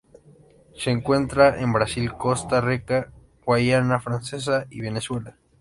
Se 0.75 0.89
encuentra 0.89 1.59
en 1.61 1.73
Brasil, 1.73 2.11
Costa 2.13 2.59
Rica, 2.59 3.11
Guayana 3.45 3.99
Francesa 3.99 4.65
y 4.71 4.81
Venezuela. 4.81 5.35